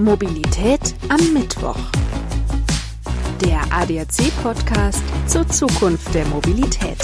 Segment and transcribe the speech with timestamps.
[0.00, 1.76] Mobilität am Mittwoch.
[3.44, 6.96] Der ADAC-Podcast zur Zukunft der Mobilität.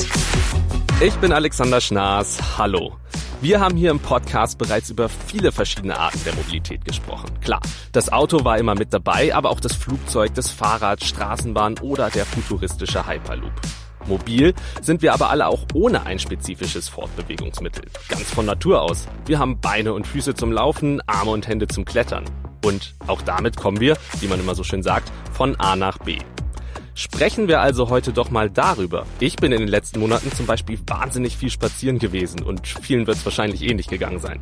[1.01, 2.57] Ich bin Alexander Schnaas.
[2.57, 2.97] Hallo.
[3.43, 7.29] Wir haben hier im Podcast bereits über viele verschiedene Arten der Mobilität gesprochen.
[7.43, 7.61] Klar,
[7.93, 12.25] das Auto war immer mit dabei, aber auch das Flugzeug, das Fahrrad, Straßenbahn oder der
[12.25, 13.53] futuristische Hyperloop.
[14.07, 17.85] Mobil sind wir aber alle auch ohne ein spezifisches Fortbewegungsmittel.
[18.09, 19.07] Ganz von Natur aus.
[19.27, 22.25] Wir haben Beine und Füße zum Laufen, Arme und Hände zum Klettern.
[22.67, 26.19] Und auch damit kommen wir, wie man immer so schön sagt, von A nach B.
[26.97, 29.07] Sprechen wir also heute doch mal darüber.
[29.21, 33.19] Ich bin in den letzten Monaten zum Beispiel wahnsinnig viel spazieren gewesen und vielen wird
[33.19, 34.41] es wahrscheinlich ähnlich gegangen sein.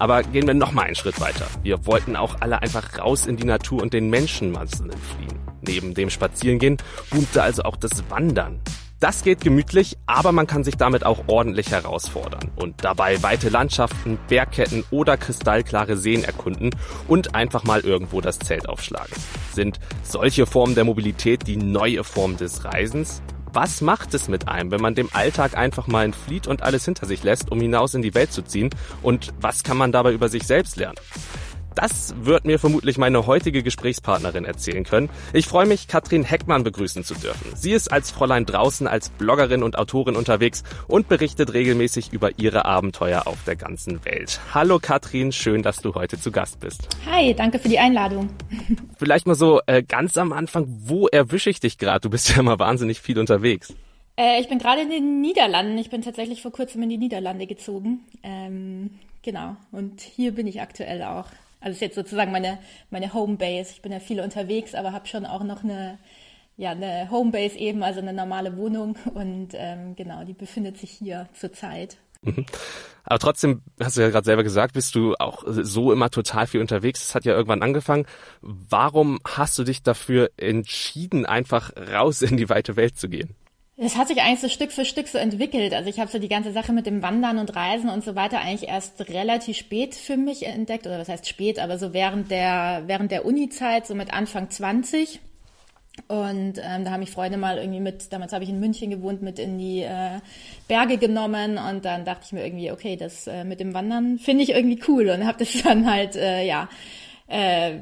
[0.00, 1.46] Aber gehen wir noch mal einen Schritt weiter.
[1.62, 5.38] Wir wollten auch alle einfach raus in die Natur und den Menschenmassen entfliehen.
[5.60, 6.76] Neben dem Spazierengehen
[7.10, 8.58] boomte also auch das Wandern.
[9.00, 14.18] Das geht gemütlich, aber man kann sich damit auch ordentlich herausfordern und dabei weite Landschaften,
[14.28, 16.68] Bergketten oder kristallklare Seen erkunden
[17.08, 19.16] und einfach mal irgendwo das Zelt aufschlagen.
[19.54, 23.22] Sind solche Formen der Mobilität die neue Form des Reisens?
[23.54, 27.06] Was macht es mit einem, wenn man dem Alltag einfach mal entflieht und alles hinter
[27.06, 28.68] sich lässt, um hinaus in die Welt zu ziehen?
[29.00, 30.98] Und was kann man dabei über sich selbst lernen?
[31.80, 35.08] Das wird mir vermutlich meine heutige Gesprächspartnerin erzählen können.
[35.32, 37.56] Ich freue mich, Katrin Heckmann begrüßen zu dürfen.
[37.56, 42.66] Sie ist als Fräulein draußen als Bloggerin und Autorin unterwegs und berichtet regelmäßig über ihre
[42.66, 44.40] Abenteuer auf der ganzen Welt.
[44.52, 46.86] Hallo Katrin, schön, dass du heute zu Gast bist.
[47.10, 48.28] Hi, danke für die Einladung.
[48.98, 52.00] Vielleicht mal so äh, ganz am Anfang, wo erwische ich dich gerade?
[52.00, 53.72] Du bist ja immer wahnsinnig viel unterwegs.
[54.18, 55.78] Äh, ich bin gerade in den Niederlanden.
[55.78, 58.00] Ich bin tatsächlich vor kurzem in die Niederlande gezogen.
[58.22, 58.90] Ähm,
[59.22, 61.24] genau, und hier bin ich aktuell auch.
[61.60, 62.58] Also ist jetzt sozusagen meine,
[62.90, 63.72] meine Homebase.
[63.72, 65.98] Ich bin ja viel unterwegs, aber habe schon auch noch eine,
[66.56, 68.96] ja, eine Homebase eben, also eine normale Wohnung.
[69.14, 71.98] Und ähm, genau, die befindet sich hier zurzeit.
[72.22, 72.46] Mhm.
[73.04, 76.60] Aber trotzdem, hast du ja gerade selber gesagt, bist du auch so immer total viel
[76.60, 77.00] unterwegs.
[77.00, 78.06] Das hat ja irgendwann angefangen.
[78.40, 83.34] Warum hast du dich dafür entschieden, einfach raus in die weite Welt zu gehen?
[83.82, 85.72] Es hat sich eigentlich so Stück für Stück so entwickelt.
[85.72, 88.38] Also ich habe so die ganze Sache mit dem Wandern und Reisen und so weiter
[88.38, 90.86] eigentlich erst relativ spät für mich entdeckt.
[90.86, 95.20] Oder was heißt spät, aber so während der, während der Uni-Zeit, so mit Anfang 20.
[96.08, 99.22] Und ähm, da haben mich Freunde mal irgendwie mit, damals habe ich in München gewohnt,
[99.22, 100.20] mit in die äh,
[100.68, 104.44] Berge genommen und dann dachte ich mir irgendwie, okay, das äh, mit dem Wandern finde
[104.44, 106.68] ich irgendwie cool und habe das dann halt, äh, ja,
[107.30, 107.78] äh,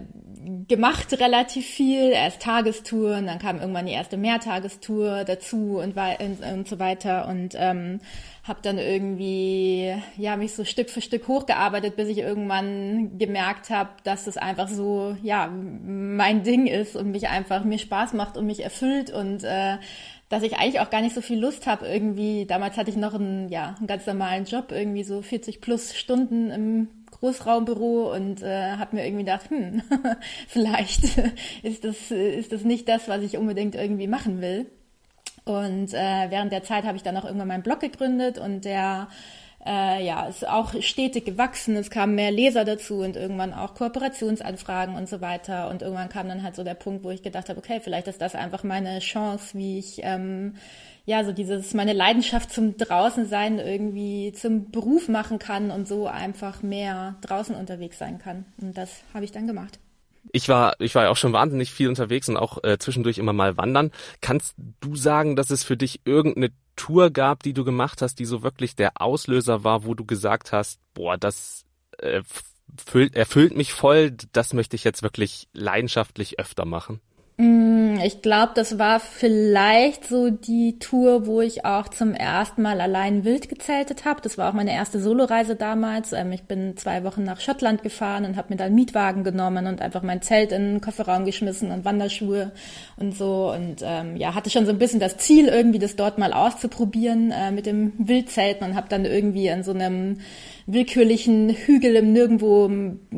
[0.68, 6.68] gemacht relativ viel, erst Tagestouren, dann kam irgendwann die erste Mehrtagestour dazu und, und, und
[6.68, 8.00] so weiter und ähm,
[8.44, 13.90] habe dann irgendwie ja mich so Stück für Stück hochgearbeitet, bis ich irgendwann gemerkt habe,
[14.04, 18.46] dass das einfach so ja mein Ding ist und mich einfach mir Spaß macht und
[18.46, 19.76] mich erfüllt und äh,
[20.28, 22.44] dass ich eigentlich auch gar nicht so viel Lust habe irgendwie.
[22.44, 26.50] Damals hatte ich noch einen ja einen ganz normalen Job, irgendwie so 40 plus Stunden
[26.50, 26.88] im
[27.20, 29.82] Großraumbüro und äh, habe mir irgendwie gedacht, hm,
[30.48, 31.04] vielleicht
[31.62, 34.66] ist das, ist das nicht das, was ich unbedingt irgendwie machen will.
[35.44, 39.08] Und äh, während der Zeit habe ich dann auch irgendwann meinen Blog gegründet und der
[39.64, 41.76] äh, ja, ist auch stetig gewachsen.
[41.76, 45.68] Es kamen mehr Leser dazu und irgendwann auch Kooperationsanfragen und so weiter.
[45.68, 48.22] Und irgendwann kam dann halt so der Punkt, wo ich gedacht habe, okay, vielleicht ist
[48.22, 50.54] das einfach meine Chance, wie ich ähm,
[51.08, 56.62] ja, so dieses, meine Leidenschaft zum Draußensein irgendwie zum Beruf machen kann und so einfach
[56.62, 58.44] mehr draußen unterwegs sein kann.
[58.60, 59.78] Und das habe ich dann gemacht.
[60.32, 63.32] Ich war, ich war ja auch schon wahnsinnig viel unterwegs und auch äh, zwischendurch immer
[63.32, 63.90] mal wandern.
[64.20, 68.24] Kannst du sagen, dass es für dich irgendeine Tour gab, die du gemacht hast, die
[68.24, 71.66] so wirklich der Auslöser war, wo du gesagt hast, boah, das
[71.98, 72.22] äh,
[72.86, 77.00] füllt, erfüllt mich voll, das möchte ich jetzt wirklich leidenschaftlich öfter machen?
[77.36, 82.80] Mm, ich glaube, das war vielleicht so die Tour, wo ich auch zum ersten Mal
[82.80, 84.20] allein wild gezeltet habe.
[84.20, 86.12] Das war auch meine erste Soloreise damals.
[86.12, 89.66] Ähm, ich bin zwei Wochen nach Schottland gefahren und habe mir da einen Mietwagen genommen
[89.66, 92.52] und einfach mein Zelt in den Kofferraum geschmissen und Wanderschuhe
[92.96, 93.52] und so.
[93.52, 97.30] Und ähm, ja, hatte schon so ein bisschen das Ziel, irgendwie das dort mal auszuprobieren
[97.30, 100.18] äh, mit dem Wildzelten und habe dann irgendwie an so einem
[100.68, 102.70] willkürlichen Hügel im Nirgendwo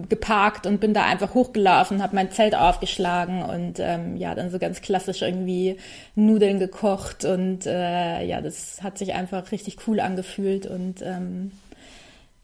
[0.08, 4.60] geparkt und bin da einfach hochgelaufen, habe mein Zelt aufgeschlagen und ähm, ja, dann so
[4.60, 5.76] ganz klassisch irgendwie
[6.14, 11.50] Nudeln gekocht und äh, ja, das hat sich einfach richtig cool angefühlt und ähm,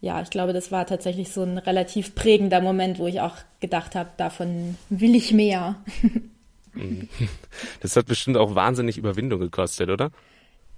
[0.01, 3.95] ja, ich glaube, das war tatsächlich so ein relativ prägender Moment, wo ich auch gedacht
[3.95, 5.77] habe, davon will ich mehr.
[7.81, 10.11] Das hat bestimmt auch wahnsinnig Überwindung gekostet, oder?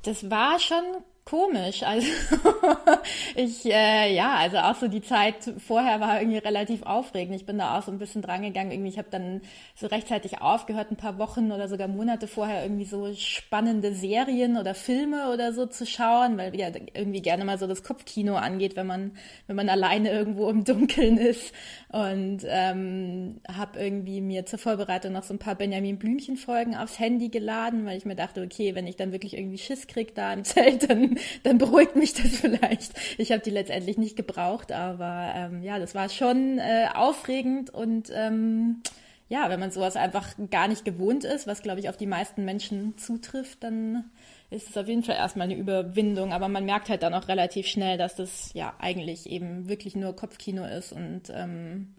[0.05, 0.85] Das war schon
[1.29, 1.83] komisch.
[1.83, 2.07] Also
[3.35, 7.37] ich, äh, ja, also auch so die Zeit vorher war irgendwie relativ aufregend.
[7.37, 8.73] Ich bin da auch so ein bisschen drangegangen.
[8.73, 9.43] Irgendwie, ich habe dann
[9.75, 14.75] so rechtzeitig aufgehört, ein paar Wochen oder sogar Monate vorher irgendwie so spannende Serien oder
[14.75, 18.87] Filme oder so zu schauen, weil ja irgendwie gerne mal so das Kopfkino angeht, wenn
[18.87, 19.13] man
[19.47, 21.53] wenn man alleine irgendwo im Dunkeln ist.
[21.91, 26.99] Und ähm, habe irgendwie mir zur Vorbereitung noch so ein paar Benjamin Blümchen Folgen aufs
[26.99, 30.33] Handy geladen, weil ich mir dachte, okay, wenn ich dann wirklich irgendwie Schiss krieg da
[30.33, 32.93] im Zelt, dann dann beruhigt mich das vielleicht.
[33.19, 38.11] Ich habe die letztendlich nicht gebraucht, aber ähm, ja, das war schon äh, aufregend und
[38.15, 38.83] ähm,
[39.29, 42.45] ja, wenn man sowas einfach gar nicht gewohnt ist, was glaube ich auf die meisten
[42.45, 44.05] Menschen zutrifft, dann
[44.51, 46.33] ist es auf jeden Fall erstmal eine Überwindung.
[46.33, 50.17] Aber man merkt halt dann auch relativ schnell, dass das ja eigentlich eben wirklich nur
[50.17, 51.95] Kopfkino ist und ähm,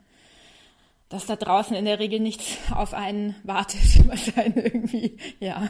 [1.09, 5.69] dass da draußen in der Regel nichts auf einen wartet, was einen irgendwie, ja.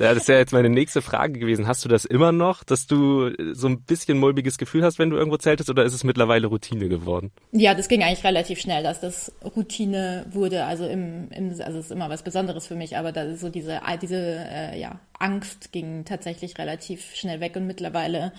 [0.00, 1.66] Ja, das wäre jetzt meine nächste Frage gewesen.
[1.66, 5.16] Hast du das immer noch, dass du so ein bisschen mulmiges Gefühl hast, wenn du
[5.16, 7.32] irgendwo zeltest, oder ist es mittlerweile Routine geworden?
[7.50, 10.64] Ja, das ging eigentlich relativ schnell, dass das Routine wurde.
[10.64, 13.80] Also im, im also es ist immer was Besonderes für mich, aber da so diese
[14.00, 18.32] diese äh, ja Angst ging tatsächlich relativ schnell weg und mittlerweile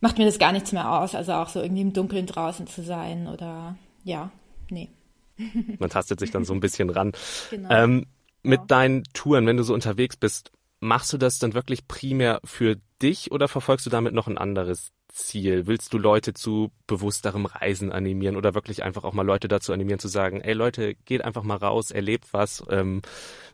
[0.00, 1.14] macht mir das gar nichts mehr aus.
[1.14, 4.30] Also auch so irgendwie im Dunkeln draußen zu sein oder ja,
[4.70, 4.88] nee.
[5.78, 7.12] Man tastet sich dann so ein bisschen ran.
[7.50, 7.70] Genau.
[7.70, 8.06] Ähm,
[8.42, 10.50] mit deinen Touren, wenn du so unterwegs bist,
[10.80, 14.90] machst du das dann wirklich primär für dich oder verfolgst du damit noch ein anderes
[15.08, 15.66] Ziel?
[15.66, 20.00] Willst du Leute zu bewussterem Reisen animieren oder wirklich einfach auch mal Leute dazu animieren
[20.00, 22.64] zu sagen, ey Leute, geht einfach mal raus, erlebt was.
[22.68, 23.02] Ähm,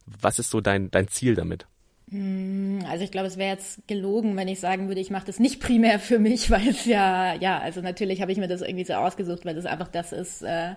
[0.06, 1.66] was ist so dein, dein Ziel damit?
[2.10, 2.47] Hm,
[2.88, 5.60] also ich glaube, es wäre jetzt gelogen, wenn ich sagen würde, ich mache das nicht
[5.60, 8.94] primär für mich, weil es ja, ja, also natürlich habe ich mir das irgendwie so
[8.94, 10.74] ausgesucht, weil das einfach das ist, äh,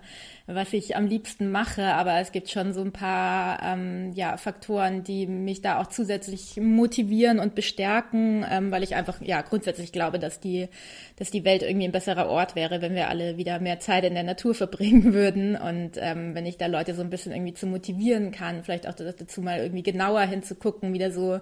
[0.47, 1.83] was ich am liebsten mache.
[1.83, 6.57] Aber es gibt schon so ein paar ähm, ja, Faktoren, die mich da auch zusätzlich
[6.57, 10.67] motivieren und bestärken, ähm, weil ich einfach ja grundsätzlich glaube, dass die,
[11.17, 14.13] dass die Welt irgendwie ein besserer Ort wäre, wenn wir alle wieder mehr Zeit in
[14.13, 15.55] der Natur verbringen würden.
[15.55, 18.93] Und ähm, wenn ich da Leute so ein bisschen irgendwie zu motivieren kann, vielleicht auch
[18.93, 21.39] dazu mal irgendwie genauer hinzugucken, wieder so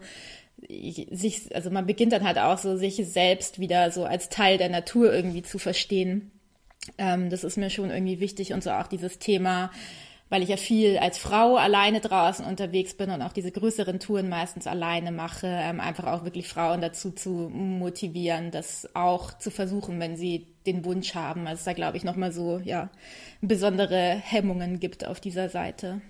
[1.12, 4.70] sich, also man beginnt dann halt auch so, sich selbst wieder so als Teil der
[4.70, 6.32] Natur irgendwie zu verstehen.
[6.98, 9.72] Ähm, das ist mir schon irgendwie wichtig und so auch dieses Thema,
[10.30, 14.30] weil ich ja viel als Frau alleine draußen unterwegs bin und auch diese größeren Touren
[14.30, 20.00] meistens alleine mache, ähm, einfach auch wirklich Frauen dazu zu motivieren, das auch zu versuchen,
[20.00, 21.48] wenn sie den Wunsch haben.
[21.48, 22.90] Also es da glaube ich nochmal so, ja,
[23.42, 26.02] besondere Hemmungen gibt auf dieser Seite.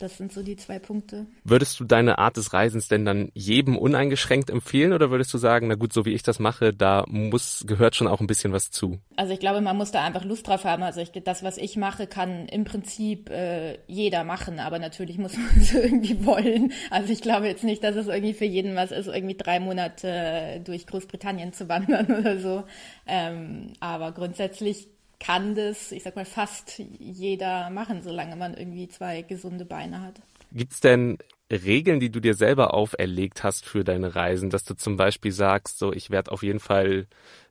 [0.00, 1.26] Das sind so die zwei Punkte.
[1.44, 5.68] Würdest du deine Art des Reisens denn dann jedem uneingeschränkt empfehlen oder würdest du sagen,
[5.68, 8.70] na gut, so wie ich das mache, da muss, gehört schon auch ein bisschen was
[8.70, 8.98] zu?
[9.16, 10.82] Also ich glaube, man muss da einfach Lust drauf haben.
[10.82, 15.36] Also ich, das, was ich mache, kann im Prinzip äh, jeder machen, aber natürlich muss
[15.36, 16.72] man es irgendwie wollen.
[16.90, 20.62] Also ich glaube jetzt nicht, dass es irgendwie für jeden was ist, irgendwie drei Monate
[20.64, 22.64] durch Großbritannien zu wandern oder so.
[23.06, 24.88] Ähm, aber grundsätzlich
[25.20, 30.20] kann das, ich sag mal, fast jeder machen, solange man irgendwie zwei gesunde Beine hat.
[30.52, 31.18] Gibt's denn
[31.50, 35.78] Regeln, die du dir selber auferlegt hast für deine Reisen, dass du zum Beispiel sagst,
[35.78, 37.06] so ich werde auf jeden Fall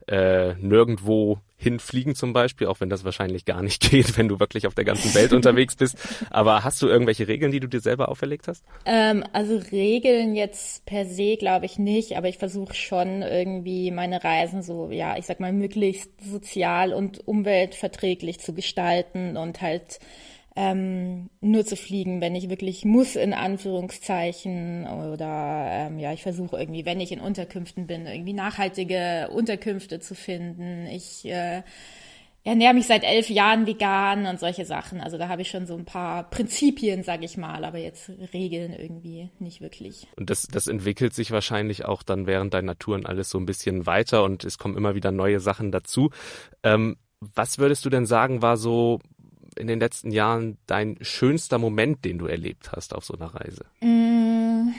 [0.09, 4.65] äh, nirgendwo hinfliegen zum Beispiel, auch wenn das wahrscheinlich gar nicht geht, wenn du wirklich
[4.65, 5.97] auf der ganzen Welt unterwegs bist.
[6.29, 8.63] Aber hast du irgendwelche Regeln, die du dir selber auferlegt hast?
[8.85, 14.23] Ähm, also Regeln jetzt per se glaube ich nicht, aber ich versuche schon irgendwie meine
[14.23, 19.99] Reisen so, ja, ich sag mal, möglichst sozial und umweltverträglich zu gestalten und halt
[20.59, 24.85] ähm, nur zu fliegen, wenn ich wirklich muss, in Anführungszeichen.
[24.87, 30.15] Oder ähm, ja, ich versuche irgendwie, wenn ich in Unterkünften bin, irgendwie nachhaltige Unterkünfte zu
[30.15, 30.85] finden.
[30.87, 31.63] Ich äh,
[32.43, 34.99] ernähre mich seit elf Jahren vegan und solche Sachen.
[34.99, 38.73] Also da habe ich schon so ein paar Prinzipien, sage ich mal, aber jetzt Regeln
[38.73, 40.07] irgendwie nicht wirklich.
[40.17, 43.85] Und das, das entwickelt sich wahrscheinlich auch dann während deiner Touren alles so ein bisschen
[43.85, 46.09] weiter und es kommen immer wieder neue Sachen dazu.
[46.63, 48.99] Ähm, was würdest du denn sagen, war so
[49.59, 53.65] in den letzten Jahren dein schönster Moment, den du erlebt hast auf so einer Reise?
[53.81, 54.73] Mm,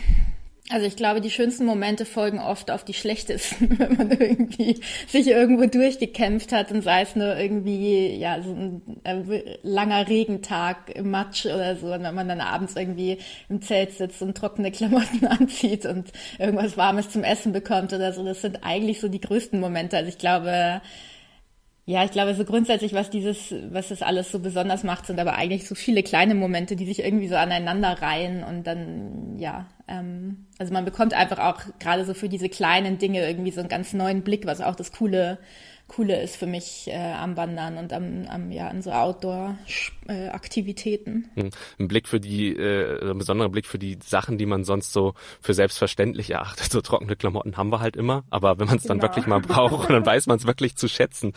[0.70, 5.26] also ich glaube, die schönsten Momente folgen oft auf die schlechtesten, wenn man irgendwie sich
[5.26, 11.10] irgendwo durchgekämpft hat und sei es nur irgendwie ja so ein äh, langer Regentag im
[11.10, 13.18] Matsch oder so, und wenn man dann abends irgendwie
[13.48, 18.24] im Zelt sitzt und trockene Klamotten anzieht und irgendwas Warmes zum Essen bekommt oder so,
[18.24, 19.96] das sind eigentlich so die größten Momente.
[19.96, 20.80] Also ich glaube,
[21.90, 25.34] ja, ich glaube, so grundsätzlich, was dieses, was das alles so besonders macht, sind aber
[25.34, 30.46] eigentlich so viele kleine Momente, die sich irgendwie so aneinander reihen und dann, ja, ähm,
[30.60, 33.92] also man bekommt einfach auch gerade so für diese kleinen Dinge irgendwie so einen ganz
[33.92, 35.38] neuen Blick, was auch das coole,
[35.90, 41.28] Coole ist für mich äh, am Wandern und am, am ja an so Outdoor-Aktivitäten.
[41.34, 41.50] Hm.
[41.80, 45.14] Ein Blick für die, äh, ein besonderer Blick für die Sachen, die man sonst so
[45.40, 46.70] für selbstverständlich erachtet.
[46.70, 49.08] So trockene Klamotten haben wir halt immer, aber wenn man es dann genau.
[49.08, 51.32] wirklich mal braucht, dann weiß man es wirklich zu schätzen.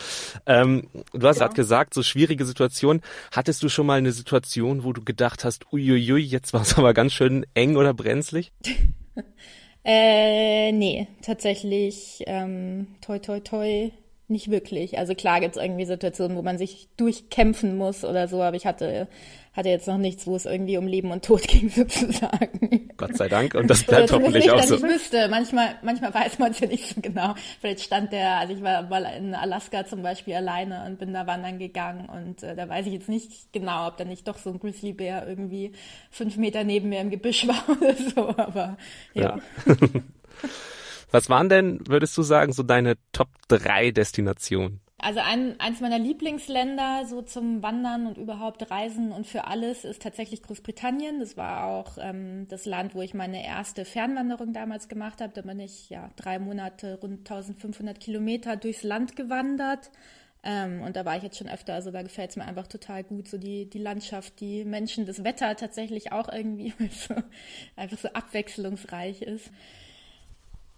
[0.46, 1.46] Ähm, du hast ja.
[1.46, 3.00] gerade gesagt, so schwierige Situation.
[3.32, 6.94] Hattest du schon mal eine Situation, wo du gedacht hast, uiuiui, jetzt war es aber
[6.94, 8.52] ganz schön eng oder brenzlig?
[9.84, 13.90] äh, nee, tatsächlich ähm, toi toi toi
[14.26, 14.98] nicht wirklich.
[14.98, 18.64] Also klar gibt es irgendwie Situationen, wo man sich durchkämpfen muss oder so, aber ich
[18.64, 19.06] hatte,
[19.52, 22.88] hatte jetzt noch nichts, wo es irgendwie um Leben und Tod ging sozusagen.
[22.96, 24.76] Gott sei Dank und das bleibt hoffentlich auch so.
[24.76, 27.34] Ich wüsste, manchmal, manchmal weiß man es ja nicht so genau.
[27.60, 31.26] Vielleicht stand der, also ich war mal in Alaska zum Beispiel alleine und bin da
[31.26, 34.50] wandern gegangen und äh, da weiß ich jetzt nicht genau, ob da nicht doch so
[34.50, 35.72] ein Grizzlybär irgendwie
[36.10, 38.78] fünf Meter neben mir im Gebüsch war oder so, aber
[39.12, 39.38] ja.
[39.66, 39.76] ja.
[41.14, 44.80] Was waren denn, würdest du sagen, so deine Top 3 Destinationen?
[44.98, 50.02] Also ein, eins meiner Lieblingsländer so zum Wandern und überhaupt Reisen und für alles ist
[50.02, 51.20] tatsächlich Großbritannien.
[51.20, 55.32] Das war auch ähm, das Land, wo ich meine erste Fernwanderung damals gemacht habe.
[55.32, 59.92] Da bin ich ja drei Monate, rund 1500 Kilometer durchs Land gewandert.
[60.42, 63.04] Ähm, und da war ich jetzt schon öfter, also da gefällt es mir einfach total
[63.04, 67.14] gut, so die, die Landschaft, die Menschen, das Wetter tatsächlich auch irgendwie so,
[67.76, 69.52] einfach so abwechslungsreich ist.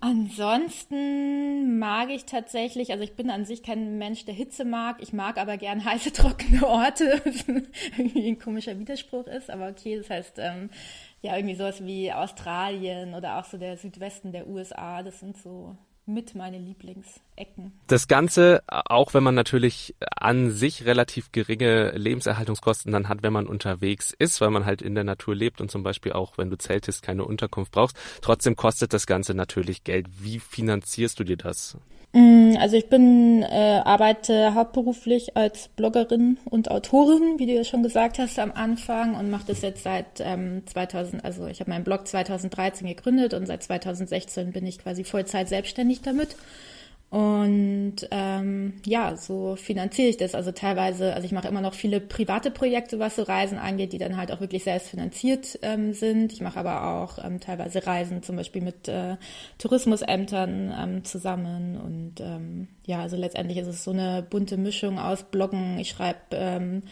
[0.09, 5.03] Ansonsten mag ich tatsächlich, also ich bin an sich kein Mensch, der Hitze mag.
[5.03, 7.49] Ich mag aber gern heiße, trockene Orte, was
[7.99, 9.51] irgendwie ein komischer Widerspruch ist.
[9.51, 10.71] Aber okay, das heißt, ähm,
[11.23, 15.77] ja, irgendwie sowas wie Australien oder auch so der Südwesten der USA, das sind so
[16.07, 17.73] mit meine Lieblingsecken.
[17.89, 23.47] Das Ganze, auch wenn man natürlich an sich relativ geringe Lebenserhaltungskosten dann hat, wenn man
[23.47, 26.57] unterwegs ist, weil man halt in der Natur lebt und zum Beispiel auch, wenn du
[26.57, 27.97] zeltest, keine Unterkunft brauchst.
[28.23, 30.07] Trotzdem kostet das Ganze natürlich Geld.
[30.21, 31.77] Wie finanzierst du dir das?
[32.13, 37.83] Mm, also ich bin, äh, arbeite hauptberuflich als Bloggerin und Autorin, wie du ja schon
[37.83, 41.85] gesagt hast am Anfang und mache das jetzt seit ähm, 2000, also ich habe meinen
[41.85, 46.37] Blog 2013 gegründet und seit 2016 bin ich quasi Vollzeit selbstständig damit.
[47.09, 50.35] Und ähm, ja, so finanziere ich das.
[50.35, 53.99] Also teilweise, also ich mache immer noch viele private Projekte, was so Reisen angeht, die
[53.99, 56.33] dann halt auch wirklich selbst finanziert ähm, sind.
[56.33, 59.17] Ich mache aber auch ähm, teilweise Reisen zum Beispiel mit äh,
[59.59, 61.81] Tourismusämtern ähm, zusammen.
[61.81, 65.79] Und ähm, ja, also letztendlich ist es so eine bunte Mischung aus Bloggen.
[65.79, 66.83] Ich schreibe ähm,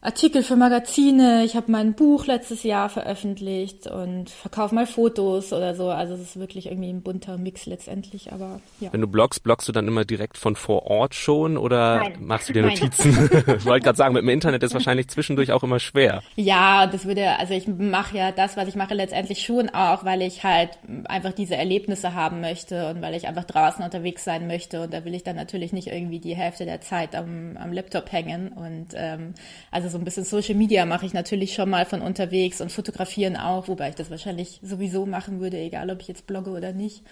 [0.00, 1.44] Artikel für Magazine.
[1.44, 5.90] Ich habe mein Buch letztes Jahr veröffentlicht und verkaufe mal Fotos oder so.
[5.90, 8.32] Also es ist wirklich irgendwie ein bunter Mix letztendlich.
[8.32, 8.92] Aber ja.
[8.92, 12.16] Wenn du bloggst, bloggst du dann immer direkt von vor Ort schon oder Nein.
[12.20, 13.28] machst du dir Notizen?
[13.58, 16.22] ich wollte gerade sagen, mit dem Internet ist wahrscheinlich zwischendurch auch immer schwer.
[16.36, 20.22] Ja, das würde, also ich mache ja das, was ich mache, letztendlich schon auch, weil
[20.22, 20.78] ich halt
[21.08, 24.82] einfach diese Erlebnisse haben möchte und weil ich einfach draußen unterwegs sein möchte.
[24.82, 28.12] Und da will ich dann natürlich nicht irgendwie die Hälfte der Zeit am, am Laptop
[28.12, 28.52] hängen.
[28.52, 29.34] Und ähm,
[29.72, 32.70] also also so ein bisschen Social Media mache ich natürlich schon mal von unterwegs und
[32.70, 36.72] fotografieren auch, wobei ich das wahrscheinlich sowieso machen würde, egal ob ich jetzt blogge oder
[36.72, 37.02] nicht.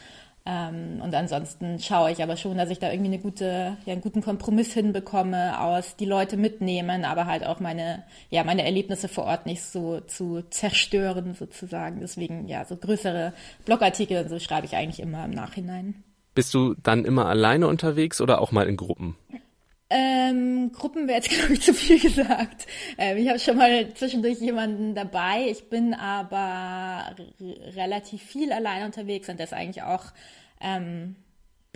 [0.45, 4.02] Ähm, und ansonsten schaue ich aber schon, dass ich da irgendwie eine gute, ja, einen
[4.02, 9.25] guten Kompromiss hinbekomme, aus die Leute mitnehmen, aber halt auch meine, ja, meine Erlebnisse vor
[9.25, 12.00] Ort nicht so zu zerstören sozusagen.
[12.00, 13.33] Deswegen, ja, so größere
[13.64, 16.04] Blogartikel und so schreibe ich eigentlich immer im Nachhinein.
[16.35, 19.16] Bist du dann immer alleine unterwegs oder auch mal in Gruppen?
[19.88, 22.66] Ähm, Gruppen wäre jetzt, glaube ich, zu viel gesagt.
[22.99, 25.47] Ähm, ich habe schon mal zwischendurch jemanden dabei.
[25.49, 27.14] Ich bin aber
[27.75, 30.05] relativ viel allein unterwegs und das eigentlich auch
[30.61, 31.16] ähm,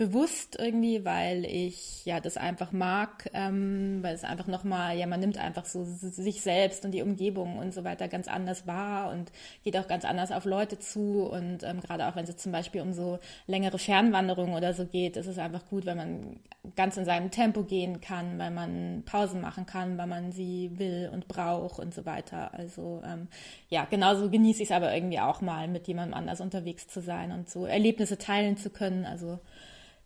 [0.01, 5.19] bewusst irgendwie, weil ich ja das einfach mag, ähm, weil es einfach nochmal, ja, man
[5.19, 9.31] nimmt einfach so sich selbst und die Umgebung und so weiter ganz anders wahr und
[9.63, 12.81] geht auch ganz anders auf Leute zu und ähm, gerade auch wenn es zum Beispiel
[12.81, 16.39] um so längere Fernwanderungen oder so geht, ist es einfach gut, wenn man
[16.75, 21.11] ganz in seinem Tempo gehen kann, weil man Pausen machen kann, weil man sie will
[21.13, 22.55] und braucht und so weiter.
[22.55, 23.27] Also ähm,
[23.69, 27.31] ja, genauso genieße ich es aber irgendwie auch mal, mit jemandem anders unterwegs zu sein
[27.31, 29.05] und so Erlebnisse teilen zu können.
[29.05, 29.39] Also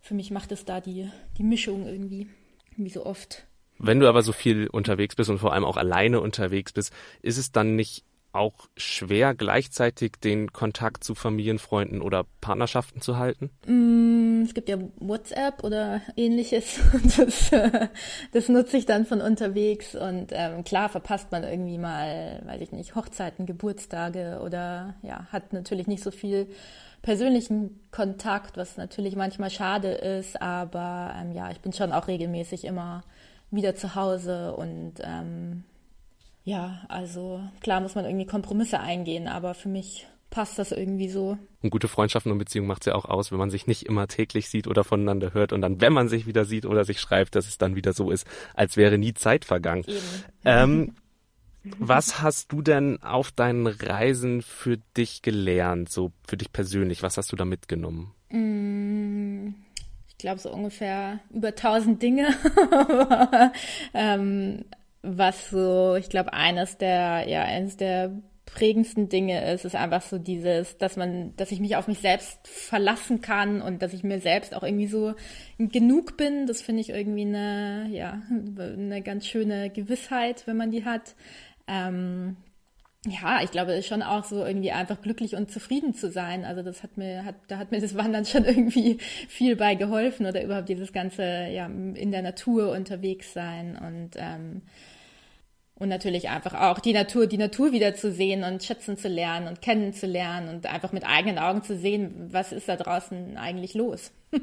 [0.06, 2.28] für mich macht es da die, die Mischung irgendwie,
[2.76, 3.44] wie so oft.
[3.78, 7.38] Wenn du aber so viel unterwegs bist und vor allem auch alleine unterwegs bist, ist
[7.38, 13.50] es dann nicht auch schwer, gleichzeitig den Kontakt zu Familienfreunden oder Partnerschaften zu halten?
[13.66, 16.78] Mm, es gibt ja WhatsApp oder ähnliches.
[17.16, 17.50] Das,
[18.32, 19.94] das nutze ich dann von unterwegs.
[19.94, 25.52] Und ähm, klar verpasst man irgendwie mal, weiß ich nicht, Hochzeiten, Geburtstage oder ja, hat
[25.52, 26.48] natürlich nicht so viel
[27.02, 32.64] persönlichen Kontakt, was natürlich manchmal schade ist, aber ähm, ja, ich bin schon auch regelmäßig
[32.64, 33.02] immer
[33.50, 35.64] wieder zu Hause und ähm,
[36.44, 41.38] ja, also klar muss man irgendwie Kompromisse eingehen, aber für mich passt das irgendwie so.
[41.62, 44.06] Und gute Freundschaften und Beziehungen macht es ja auch aus, wenn man sich nicht immer
[44.06, 47.34] täglich sieht oder voneinander hört und dann, wenn man sich wieder sieht oder sich schreibt,
[47.34, 49.84] dass es dann wieder so ist, als wäre nie Zeit vergangen.
[50.44, 50.94] Ähm,
[51.78, 57.02] was hast du denn auf deinen Reisen für dich gelernt, so für dich persönlich?
[57.02, 58.14] Was hast du da mitgenommen?
[58.30, 59.54] Mm,
[60.08, 62.28] ich glaube so ungefähr über tausend Dinge.
[63.94, 64.64] ähm,
[65.02, 68.10] was so, ich glaube, eines der, ja, eines der
[68.46, 72.38] prägendsten Dinge ist, ist einfach so dieses, dass man, dass ich mich auf mich selbst
[72.46, 75.14] verlassen kann und dass ich mir selbst auch irgendwie so
[75.58, 76.46] genug bin.
[76.46, 81.16] Das finde ich irgendwie eine, ja, eine ganz schöne Gewissheit, wenn man die hat.
[81.66, 82.36] Ähm,
[83.06, 86.44] ja, ich glaube, schon auch so irgendwie einfach glücklich und zufrieden zu sein.
[86.44, 90.26] Also das hat mir, hat, da hat mir das Wandern schon irgendwie viel bei geholfen
[90.26, 94.62] oder überhaupt dieses ganze, ja, in der Natur unterwegs sein und ähm,
[95.78, 99.46] und natürlich einfach auch die Natur, die Natur wieder zu sehen und schätzen zu lernen
[99.46, 104.10] und kennenzulernen und einfach mit eigenen Augen zu sehen, was ist da draußen eigentlich los.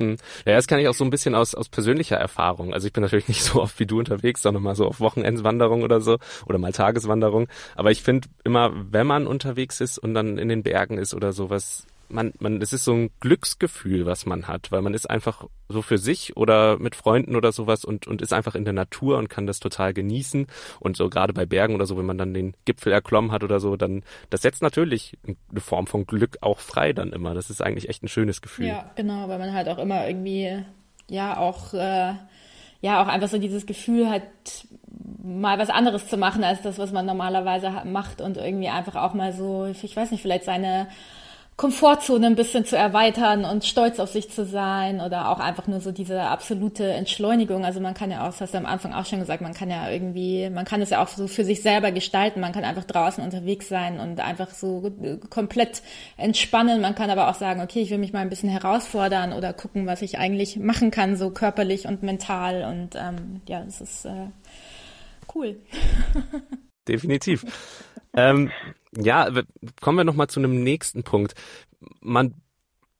[0.00, 0.16] Hm.
[0.46, 2.72] Ja, das kann ich auch so ein bisschen aus, aus persönlicher Erfahrung.
[2.72, 5.82] Also ich bin natürlich nicht so oft wie du unterwegs, sondern mal so auf Wochenendswanderung
[5.82, 7.48] oder so oder mal Tageswanderung.
[7.76, 11.32] Aber ich finde immer, wenn man unterwegs ist und dann in den Bergen ist oder
[11.32, 15.46] sowas, man, man, es ist so ein Glücksgefühl, was man hat, weil man ist einfach
[15.68, 19.18] so für sich oder mit Freunden oder sowas und, und ist einfach in der Natur
[19.18, 20.46] und kann das total genießen.
[20.80, 23.60] Und so gerade bei Bergen oder so, wenn man dann den Gipfel erklommen hat oder
[23.60, 27.34] so, dann, das setzt natürlich eine Form von Glück auch frei dann immer.
[27.34, 28.66] Das ist eigentlich echt ein schönes Gefühl.
[28.66, 30.64] Ja, genau, weil man halt auch immer irgendwie,
[31.08, 32.14] ja, auch, äh,
[32.82, 34.22] ja, auch einfach so dieses Gefühl hat,
[35.22, 39.14] mal was anderes zu machen als das, was man normalerweise macht und irgendwie einfach auch
[39.14, 40.88] mal so, ich weiß nicht, vielleicht seine
[41.60, 45.80] Komfortzone ein bisschen zu erweitern und stolz auf sich zu sein oder auch einfach nur
[45.80, 47.66] so diese absolute Entschleunigung.
[47.66, 49.68] Also man kann ja auch, das hast du am Anfang auch schon gesagt, man kann
[49.68, 52.40] ja irgendwie, man kann es ja auch so für sich selber gestalten.
[52.40, 54.90] Man kann einfach draußen unterwegs sein und einfach so
[55.28, 55.82] komplett
[56.16, 56.80] entspannen.
[56.80, 59.86] Man kann aber auch sagen, okay, ich will mich mal ein bisschen herausfordern oder gucken,
[59.86, 62.64] was ich eigentlich machen kann, so körperlich und mental.
[62.64, 64.28] Und ähm, ja, das ist äh,
[65.34, 65.60] cool.
[66.88, 67.44] Definitiv.
[68.14, 68.50] Ähm,
[68.96, 69.28] ja,
[69.80, 71.34] kommen wir nochmal zu einem nächsten Punkt.
[72.00, 72.34] Man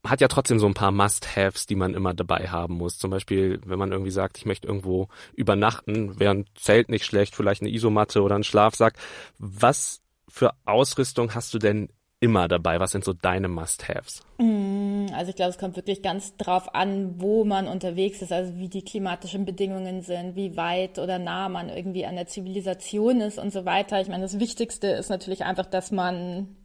[0.07, 2.99] hat ja trotzdem so ein paar Must-Haves, die man immer dabei haben muss.
[2.99, 7.35] Zum Beispiel, wenn man irgendwie sagt, ich möchte irgendwo übernachten, wäre ein Zelt nicht schlecht,
[7.35, 8.95] vielleicht eine Isomatte oder ein Schlafsack.
[9.39, 12.81] Was für Ausrüstung hast du denn immer dabei?
[12.81, 14.23] Was sind so deine Must-Haves?
[14.39, 18.57] Mm, also ich glaube, es kommt wirklich ganz drauf an, wo man unterwegs ist, also
[18.57, 23.39] wie die klimatischen Bedingungen sind, wie weit oder nah man irgendwie an der Zivilisation ist
[23.39, 24.01] und so weiter.
[24.01, 26.57] Ich meine, das Wichtigste ist natürlich einfach, dass man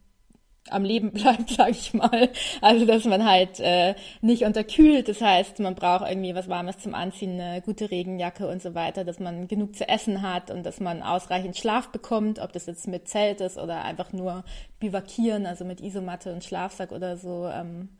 [0.70, 2.30] am Leben bleibt, sage ich mal.
[2.60, 5.08] Also dass man halt äh, nicht unterkühlt.
[5.08, 9.04] Das heißt, man braucht irgendwie was Warmes zum Anziehen, eine gute Regenjacke und so weiter,
[9.04, 12.88] dass man genug zu essen hat und dass man ausreichend Schlaf bekommt, ob das jetzt
[12.88, 14.44] mit Zelt ist oder einfach nur
[14.80, 17.46] bivakieren, also mit Isomatte und Schlafsack oder so.
[17.46, 17.90] Ähm,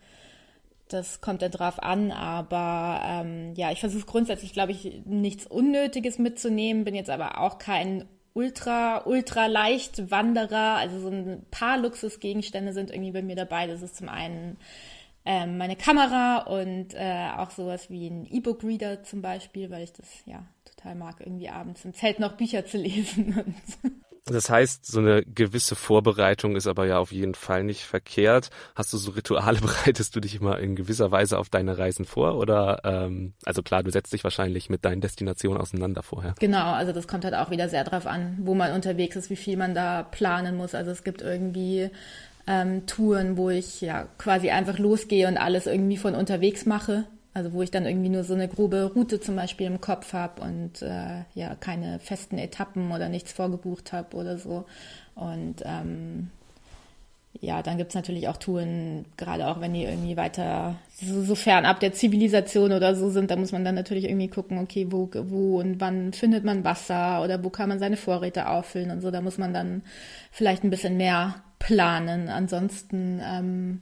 [0.88, 6.18] das kommt dann drauf an, aber ähm, ja, ich versuche grundsätzlich, glaube ich, nichts Unnötiges
[6.18, 10.77] mitzunehmen, bin jetzt aber auch kein ultra, ultra leicht Wanderer.
[10.77, 13.66] Also so ein paar Luxusgegenstände sind irgendwie bei mir dabei.
[13.66, 14.59] Das ist zum einen
[15.25, 20.07] ähm, meine Kamera und äh, auch sowas wie ein E-Book-Reader zum Beispiel, weil ich das
[20.27, 23.55] ja total mag, irgendwie abends im Zelt noch Bücher zu lesen.
[24.27, 28.51] Das heißt, so eine gewisse Vorbereitung ist aber ja auf jeden Fall nicht verkehrt.
[28.75, 32.37] Hast du so Rituale, bereitest du dich immer in gewisser Weise auf deine Reisen vor?
[32.37, 36.35] Oder ähm, also klar, du setzt dich wahrscheinlich mit deinen Destinationen auseinander vorher.
[36.41, 39.37] Genau, also das kommt halt auch wieder sehr drauf an, wo man unterwegs ist, wie
[39.37, 40.75] viel man da planen muss.
[40.75, 41.91] Also es gibt irgendwie
[42.49, 47.05] ähm, Touren, wo ich ja quasi einfach losgehe und alles irgendwie von unterwegs mache.
[47.37, 50.40] Also wo ich dann irgendwie nur so eine grobe Route zum Beispiel im Kopf habe
[50.40, 54.64] und äh, ja keine festen Etappen oder nichts vorgebucht habe oder so.
[55.14, 56.31] Und ähm,
[57.38, 61.79] ja, dann gibt's natürlich auch Touren, gerade auch wenn die irgendwie weiter so, so fernab
[61.81, 65.61] der Zivilisation oder so sind, da muss man dann natürlich irgendwie gucken, okay, wo, wo
[65.61, 69.11] und wann findet man Wasser oder wo kann man seine Vorräte auffüllen und so.
[69.11, 69.83] Da muss man dann
[70.31, 72.31] vielleicht ein bisschen mehr planen.
[72.31, 73.81] Ansonsten ähm,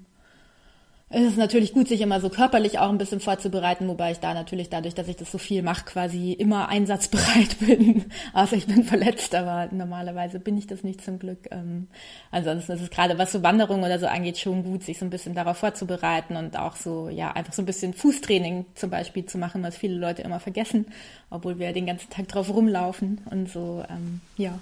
[1.14, 4.34] es ist natürlich gut, sich immer so körperlich auch ein bisschen vorzubereiten, wobei ich da
[4.34, 8.06] natürlich dadurch, dass ich das so viel mache, quasi immer einsatzbereit bin.
[8.32, 11.38] Also ich bin verletzt, aber normalerweise bin ich das nicht zum Glück.
[11.52, 11.86] Ähm,
[12.32, 15.10] ansonsten ist es gerade, was so Wanderung oder so angeht, schon gut, sich so ein
[15.10, 19.38] bisschen darauf vorzubereiten und auch so, ja, einfach so ein bisschen Fußtraining zum Beispiel zu
[19.38, 20.86] machen, was viele Leute immer vergessen,
[21.30, 24.58] obwohl wir den ganzen Tag drauf rumlaufen und so, ähm, ja.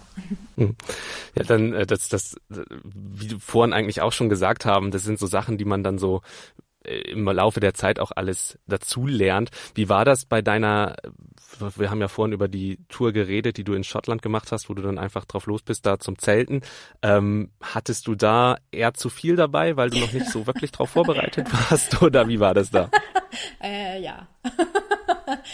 [0.58, 0.76] Hm.
[1.34, 5.18] Ja, dann, äh, das, das, wie du vorhin eigentlich auch schon gesagt haben, das sind
[5.18, 6.20] so Sachen, die man dann so
[6.84, 9.50] im Laufe der Zeit auch alles dazu lernt.
[9.74, 10.96] Wie war das bei deiner
[11.76, 14.74] wir haben ja vorhin über die Tour geredet, die du in Schottland gemacht hast, wo
[14.74, 16.62] du dann einfach drauf los bist, da zum Zelten.
[17.02, 20.90] Ähm, hattest du da eher zu viel dabei, weil du noch nicht so wirklich drauf
[20.90, 22.90] vorbereitet warst oder wie war das da?
[23.62, 24.26] äh, ja.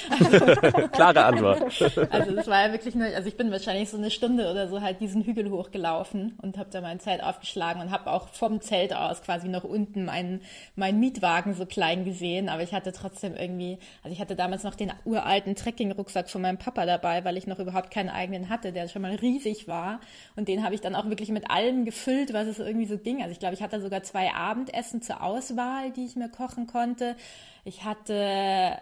[0.93, 1.63] Klare Antwort.
[2.11, 4.81] Also es war ja wirklich nur, also ich bin wahrscheinlich so eine Stunde oder so
[4.81, 8.95] halt diesen Hügel hochgelaufen und habe da mein Zelt aufgeschlagen und habe auch vom Zelt
[8.95, 10.41] aus quasi noch unten meinen
[10.77, 14.75] mein Mietwagen so klein gesehen, aber ich hatte trotzdem irgendwie, also ich hatte damals noch
[14.75, 18.89] den uralten Trekking-Rucksack von meinem Papa dabei, weil ich noch überhaupt keinen eigenen hatte, der
[18.89, 20.01] schon mal riesig war
[20.37, 23.23] und den habe ich dann auch wirklich mit allem gefüllt, was es irgendwie so ging.
[23.23, 27.17] Also ich glaube, ich hatte sogar zwei Abendessen zur Auswahl, die ich mir kochen konnte.
[27.65, 28.79] Ich hatte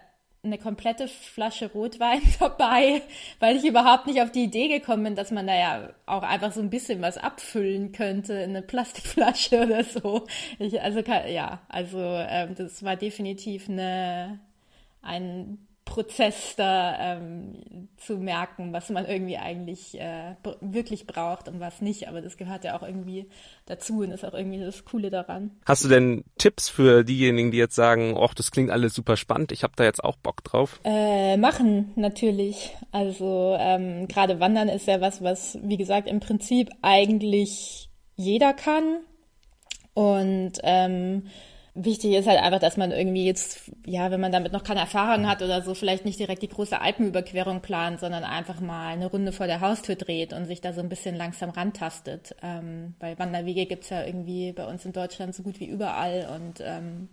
[0.47, 3.03] eine komplette Flasche Rotwein dabei,
[3.41, 6.53] weil ich überhaupt nicht auf die Idee gekommen bin, dass man da ja auch einfach
[6.53, 10.27] so ein bisschen was abfüllen könnte in eine Plastikflasche oder so.
[10.59, 14.41] Ich, also ja, also ähm, das war definitiv eine
[15.03, 21.81] ein Prozess da ähm, zu merken, was man irgendwie eigentlich äh, wirklich braucht und was
[21.81, 22.09] nicht.
[22.09, 23.31] Aber das gehört ja auch irgendwie
[23.65, 25.53] dazu und ist auch irgendwie das Coole daran.
[25.65, 29.53] Hast du denn Tipps für diejenigen, die jetzt sagen, ach, das klingt alles super spannend,
[29.53, 30.81] ich habe da jetzt auch Bock drauf?
[30.85, 32.77] Äh, machen natürlich.
[32.91, 38.99] Also ähm, gerade Wandern ist ja was, was, wie gesagt, im Prinzip eigentlich jeder kann.
[39.95, 41.29] Und ähm,
[41.77, 45.29] wichtig ist halt einfach, dass man irgendwie jetzt, ja, wenn man damit noch keine Erfahrung
[45.29, 49.33] hat oder so, vielleicht nicht direkt die große Alpenüberquerung plant, sondern einfach mal eine Runde
[49.33, 52.35] vor der Haustür dreht und sich da so ein bisschen langsam rantastet.
[52.43, 56.61] Ähm, weil Wanderwege gibt's ja irgendwie bei uns in Deutschland so gut wie überall und
[56.65, 57.09] ähm,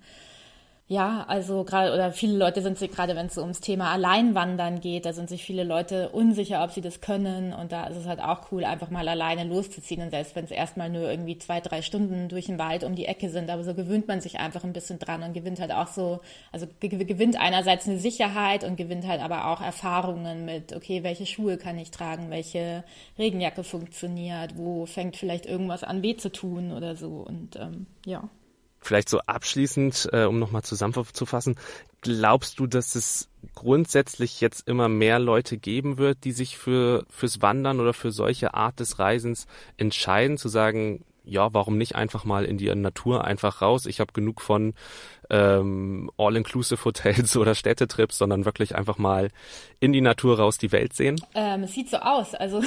[0.88, 4.82] ja, also gerade oder viele Leute sind sich gerade, wenn es so ums Thema Alleinwandern
[4.82, 7.54] geht, da sind sich viele Leute unsicher, ob sie das können.
[7.54, 10.02] Und da ist es halt auch cool, einfach mal alleine loszuziehen.
[10.04, 13.06] Und selbst wenn es erstmal nur irgendwie zwei, drei Stunden durch den Wald um die
[13.06, 15.88] Ecke sind, aber so gewöhnt man sich einfach ein bisschen dran und gewinnt halt auch
[15.88, 16.20] so,
[16.52, 21.56] also gewinnt einerseits eine Sicherheit und gewinnt halt aber auch Erfahrungen mit, okay, welche Schuhe
[21.56, 22.84] kann ich tragen, welche
[23.18, 27.26] Regenjacke funktioniert, wo fängt vielleicht irgendwas an weh zu tun oder so.
[27.26, 28.30] Und ähm, ja.
[28.84, 31.56] Vielleicht so abschließend, äh, um nochmal zusammenzufassen,
[32.02, 37.42] glaubst du, dass es grundsätzlich jetzt immer mehr Leute geben wird, die sich für fürs
[37.42, 42.46] Wandern oder für solche Art des Reisens entscheiden, zu sagen, ja, warum nicht einfach mal
[42.46, 43.86] in die Natur einfach raus?
[43.86, 44.74] Ich habe genug von
[45.30, 49.30] ähm, All-Inclusive-Hotels oder Städtetrips, sondern wirklich einfach mal
[49.80, 51.20] in die Natur raus die Welt sehen?
[51.34, 52.36] Ähm, es sieht so aus.
[52.36, 52.62] Also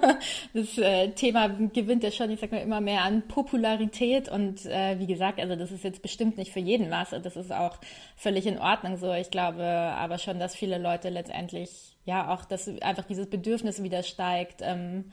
[0.54, 4.98] das äh, Thema gewinnt ja schon, ich sag mal, immer mehr an Popularität und äh,
[4.98, 7.78] wie gesagt, also das ist jetzt bestimmt nicht für jeden was das ist auch
[8.16, 9.12] völlig in Ordnung so.
[9.12, 11.70] Ich glaube aber schon, dass viele Leute letztendlich
[12.04, 14.60] ja auch, dass einfach dieses Bedürfnis wieder steigt.
[14.62, 15.12] Ähm,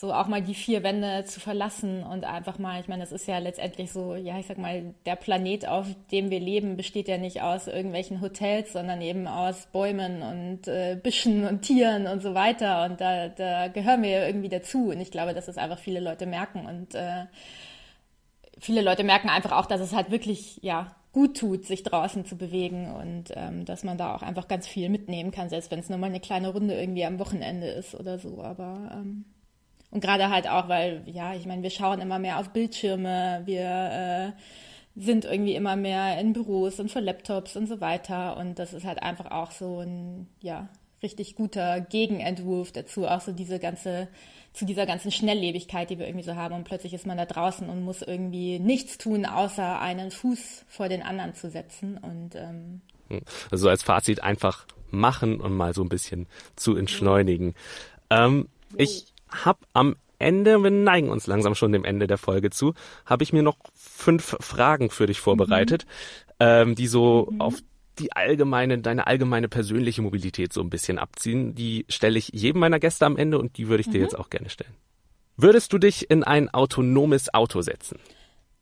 [0.00, 3.26] so auch mal die vier Wände zu verlassen und einfach mal, ich meine, das ist
[3.28, 7.18] ja letztendlich so, ja, ich sag mal, der Planet, auf dem wir leben, besteht ja
[7.18, 12.32] nicht aus irgendwelchen Hotels, sondern eben aus Bäumen und äh, Büschen und Tieren und so
[12.32, 12.86] weiter.
[12.86, 14.88] Und da, da gehören wir ja irgendwie dazu.
[14.88, 17.26] Und ich glaube, dass das einfach viele Leute merken und äh,
[18.58, 22.38] viele Leute merken einfach auch, dass es halt wirklich, ja, gut tut, sich draußen zu
[22.38, 25.90] bewegen und ähm, dass man da auch einfach ganz viel mitnehmen kann, selbst wenn es
[25.90, 28.40] nur mal eine kleine Runde irgendwie am Wochenende ist oder so.
[28.42, 29.26] Aber ähm,
[29.90, 34.34] und gerade halt auch, weil, ja, ich meine, wir schauen immer mehr auf Bildschirme, wir
[34.36, 38.36] äh, sind irgendwie immer mehr in Büros und für Laptops und so weiter.
[38.36, 40.68] Und das ist halt einfach auch so ein, ja,
[41.02, 44.08] richtig guter Gegenentwurf dazu, auch so diese ganze,
[44.52, 46.54] zu dieser ganzen Schnelllebigkeit, die wir irgendwie so haben.
[46.54, 50.88] Und plötzlich ist man da draußen und muss irgendwie nichts tun, außer einen Fuß vor
[50.88, 51.98] den anderen zu setzen.
[51.98, 53.22] Und ähm, hm.
[53.50, 56.26] also als Fazit einfach machen und mal so ein bisschen
[56.56, 57.54] zu entschleunigen.
[58.10, 62.74] Ähm, ich habe am Ende, wir neigen uns langsam schon dem Ende der Folge zu,
[63.06, 66.34] habe ich mir noch fünf Fragen für dich vorbereitet, mhm.
[66.40, 67.40] ähm, die so mhm.
[67.40, 67.54] auf
[67.98, 71.54] die allgemeine, deine allgemeine persönliche Mobilität so ein bisschen abziehen.
[71.54, 73.92] Die stelle ich jedem meiner Gäste am Ende und die würde ich mhm.
[73.92, 74.74] dir jetzt auch gerne stellen.
[75.36, 77.98] Würdest du dich in ein autonomes Auto setzen?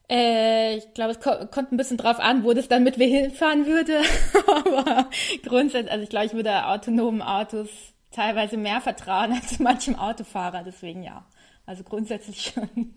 [0.08, 3.08] Äh, ich glaube, es ko kommt ein bisschen drauf an, wo das dann mit mir
[3.08, 4.00] hinfahren würde.
[4.46, 5.10] Aber
[5.44, 7.68] grundsätzlich, also ich glaube, ich würde autonomen Autos
[8.10, 11.24] teilweise mehr vertrauen als manchem Autofahrer, deswegen ja.
[11.66, 12.92] Also grundsätzlich schon.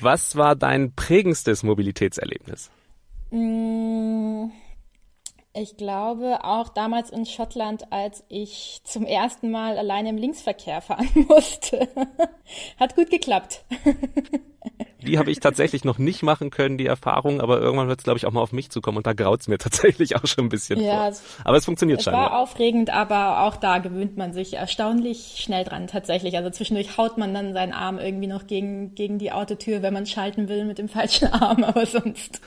[0.00, 2.70] Was war dein prägendstes Mobilitätserlebnis?
[3.30, 4.50] Mm,
[5.60, 11.08] ich glaube auch damals in Schottland, als ich zum ersten Mal alleine im Linksverkehr fahren
[11.28, 11.88] musste.
[12.78, 13.64] Hat gut geklappt.
[15.02, 18.18] Die habe ich tatsächlich noch nicht machen können, die Erfahrung, aber irgendwann wird es, glaube
[18.18, 20.48] ich, auch mal auf mich zukommen und da graut es mir tatsächlich auch schon ein
[20.48, 21.20] bisschen ja, vor.
[21.44, 22.26] Aber es funktioniert es scheinbar.
[22.26, 26.36] Es war aufregend, aber auch da gewöhnt man sich erstaunlich schnell dran tatsächlich.
[26.36, 30.06] Also zwischendurch haut man dann seinen Arm irgendwie noch gegen, gegen die Autotür, wenn man
[30.06, 32.40] schalten will mit dem falschen Arm, aber sonst.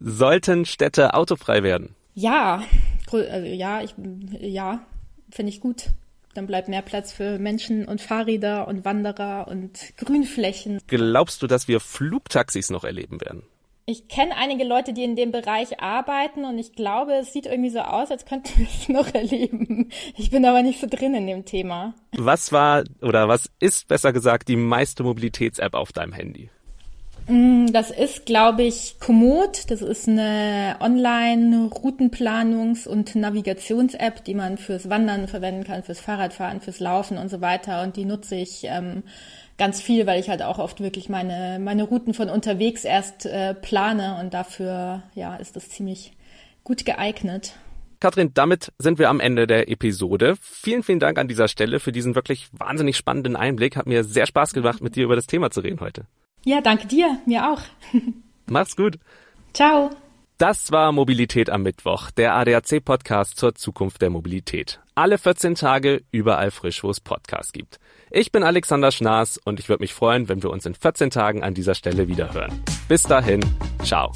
[0.00, 1.94] Sollten Städte autofrei werden?
[2.14, 2.62] Ja,
[3.10, 3.94] also ja, ich,
[4.40, 4.86] ja,
[5.30, 5.86] finde ich gut.
[6.34, 10.80] Dann bleibt mehr Platz für Menschen und Fahrräder und Wanderer und Grünflächen.
[10.88, 13.44] Glaubst du, dass wir Flugtaxis noch erleben werden?
[13.86, 17.68] Ich kenne einige Leute, die in dem Bereich arbeiten und ich glaube, es sieht irgendwie
[17.68, 19.90] so aus, als könnten wir es noch erleben.
[20.16, 21.94] Ich bin aber nicht so drin in dem Thema.
[22.16, 26.50] Was war oder was ist besser gesagt die meiste Mobilitäts-App auf deinem Handy?
[27.26, 29.70] Mm, das ist, glaube ich, Komoot.
[29.70, 36.80] Das ist eine Online-Routenplanungs- und Navigations-App, die man fürs Wandern verwenden kann, fürs Fahrradfahren, fürs
[36.80, 37.82] Laufen und so weiter.
[37.82, 39.04] Und die nutze ich ähm,
[39.56, 43.54] ganz viel, weil ich halt auch oft wirklich meine, meine Routen von unterwegs erst äh,
[43.54, 46.12] plane und dafür, ja, ist das ziemlich
[46.62, 47.54] gut geeignet.
[48.00, 50.34] Katrin, damit sind wir am Ende der Episode.
[50.42, 53.76] Vielen, vielen Dank an dieser Stelle für diesen wirklich wahnsinnig spannenden Einblick.
[53.76, 56.04] Hat mir sehr Spaß gemacht, mit dir über das Thema zu reden heute.
[56.44, 57.62] Ja, danke dir, mir auch.
[58.46, 58.98] Mach's gut.
[59.52, 59.90] Ciao.
[60.36, 64.80] Das war Mobilität am Mittwoch, der ADAC-Podcast zur Zukunft der Mobilität.
[64.96, 67.78] Alle 14 Tage überall frisch, wo es Podcasts gibt.
[68.10, 71.42] Ich bin Alexander Schnaas und ich würde mich freuen, wenn wir uns in 14 Tagen
[71.42, 72.62] an dieser Stelle wiederhören.
[72.88, 73.40] Bis dahin,
[73.84, 74.12] ciao.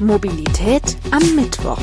[0.00, 1.82] Mobilität am Mittwoch.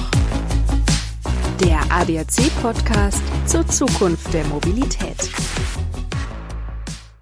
[1.62, 5.30] Der ADAC-Podcast zur Zukunft der Mobilität.